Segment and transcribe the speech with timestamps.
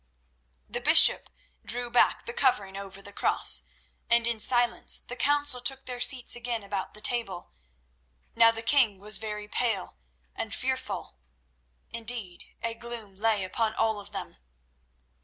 [0.67, 1.29] The bishop
[1.63, 3.65] drew back the covering over the Cross,
[4.09, 7.51] and in silence the council took their seats again about the table.
[8.35, 9.97] Now the king was very pale,
[10.35, 11.19] and fearful;
[11.91, 14.37] indeed a gloom lay upon all of them.